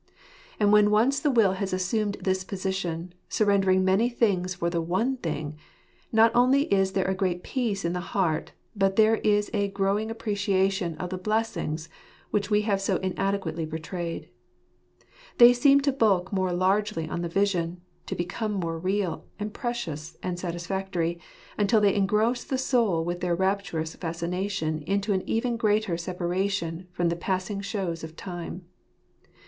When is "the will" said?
1.19-1.51